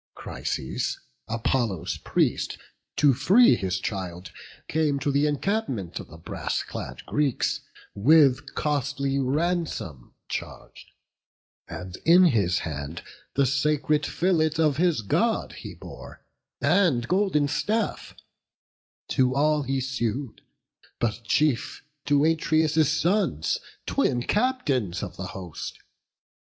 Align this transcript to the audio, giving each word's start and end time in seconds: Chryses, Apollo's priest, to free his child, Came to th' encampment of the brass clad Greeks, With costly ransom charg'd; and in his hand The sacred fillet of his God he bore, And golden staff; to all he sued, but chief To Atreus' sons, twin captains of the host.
Chryses, 0.17 0.97
Apollo's 1.27 1.99
priest, 1.99 2.57
to 2.95 3.13
free 3.13 3.55
his 3.55 3.79
child, 3.79 4.31
Came 4.67 4.97
to 4.97 5.11
th' 5.13 5.25
encampment 5.27 5.99
of 5.99 6.07
the 6.07 6.17
brass 6.17 6.63
clad 6.63 7.05
Greeks, 7.05 7.59
With 7.93 8.55
costly 8.55 9.19
ransom 9.19 10.15
charg'd; 10.27 10.85
and 11.67 11.97
in 12.03 12.23
his 12.23 12.57
hand 12.65 13.03
The 13.35 13.45
sacred 13.45 14.07
fillet 14.07 14.53
of 14.57 14.77
his 14.77 15.03
God 15.03 15.53
he 15.59 15.75
bore, 15.75 16.25
And 16.59 17.07
golden 17.07 17.47
staff; 17.47 18.15
to 19.09 19.35
all 19.35 19.61
he 19.61 19.79
sued, 19.79 20.41
but 20.99 21.23
chief 21.25 21.83
To 22.05 22.25
Atreus' 22.25 22.91
sons, 22.99 23.59
twin 23.85 24.23
captains 24.23 25.03
of 25.03 25.15
the 25.15 25.27
host. 25.37 25.77